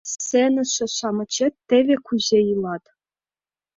[0.27, 2.83] —Сеҥыше-шамычет теве кузе илат!